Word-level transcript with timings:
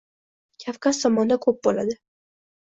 Kavkaz 0.63 1.01
tomonda 1.03 1.37
ko‘p 1.45 1.61
bo‘ladi. 1.69 1.95